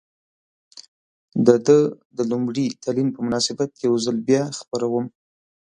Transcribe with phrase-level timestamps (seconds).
[1.45, 1.77] د ده
[2.17, 5.05] د لومړي تلین په مناسبت یو ځل بیا خپروم.